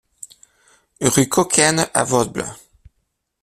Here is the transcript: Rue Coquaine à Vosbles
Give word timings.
Rue 0.99 1.29
Coquaine 1.29 1.87
à 1.93 2.03
Vosbles 2.03 2.55